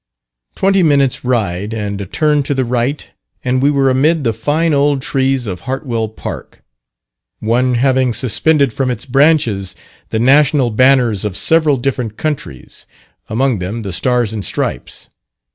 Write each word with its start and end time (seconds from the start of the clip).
Twenty 0.55 0.81
minutes' 0.81 1.23
ride, 1.23 1.75
and 1.75 2.01
a 2.01 2.07
turn 2.07 2.41
to 2.49 2.55
the 2.55 2.65
right, 2.65 3.07
and 3.43 3.61
we 3.61 3.69
were 3.69 3.87
amid 3.87 4.23
the 4.23 4.33
fine 4.33 4.73
old 4.73 4.99
trees 5.03 5.45
of 5.45 5.59
Hartwell 5.69 6.09
Park; 6.09 6.63
one 7.39 7.75
having 7.75 8.11
suspended 8.11 8.73
from 8.73 8.89
its 8.89 9.05
branches, 9.05 9.75
the 10.09 10.17
national 10.17 10.71
banners 10.71 11.23
of 11.23 11.37
several 11.37 11.77
different 11.77 12.17
countries; 12.17 12.87
among 13.29 13.59
them, 13.59 13.83
the 13.83 13.93
"Stars 13.93 14.33
and 14.33 14.43
Stripes. 14.43 15.07